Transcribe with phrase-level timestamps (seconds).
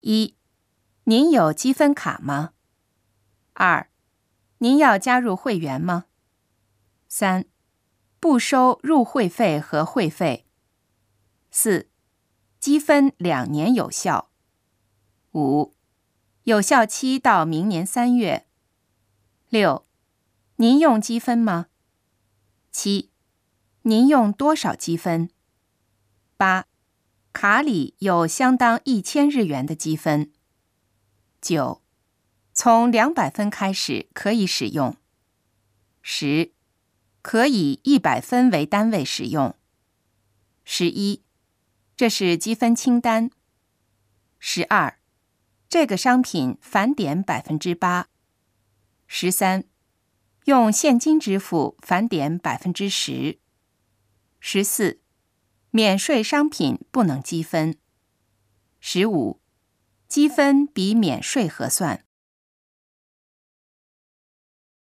[0.00, 0.34] 一，
[1.04, 2.54] 您有积分卡吗？
[3.52, 3.90] 二，
[4.58, 6.06] 您要加入会员吗？
[7.06, 7.44] 三，
[8.18, 10.46] 不收入会费和会费。
[11.50, 11.90] 四，
[12.58, 14.30] 积分两年有效。
[15.32, 15.74] 五，
[16.44, 18.46] 有效期到明年三月。
[19.50, 19.86] 六，
[20.56, 21.66] 您用积分吗？
[22.70, 23.10] 七，
[23.82, 25.28] 您用多少积分？
[26.38, 26.66] 八，
[27.40, 30.30] 卡里有相当一千日元的积分。
[31.40, 31.80] 九，
[32.52, 34.94] 从两百分开始可以使用。
[36.02, 36.52] 十，
[37.22, 39.56] 可以一百分为单位使用。
[40.64, 41.22] 十一，
[41.96, 43.30] 这是积分清单。
[44.38, 44.98] 十二，
[45.66, 48.08] 这个商品返点百分之八。
[49.06, 49.64] 十三。
[50.44, 53.38] 用现金支付返点百分之十。
[54.40, 55.00] 十四，
[55.70, 57.76] 免税商品不能积分。
[58.80, 59.40] 十五，
[60.08, 62.04] 积分比免税合算。